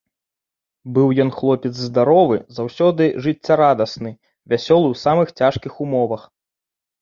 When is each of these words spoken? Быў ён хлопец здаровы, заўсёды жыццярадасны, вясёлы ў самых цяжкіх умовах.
Быў 0.93 1.07
ён 1.25 1.29
хлопец 1.37 1.71
здаровы, 1.81 2.37
заўсёды 2.59 3.03
жыццярадасны, 3.27 4.11
вясёлы 4.55 4.87
ў 4.93 4.95
самых 5.05 5.27
цяжкіх 5.43 5.73
умовах. 5.87 6.27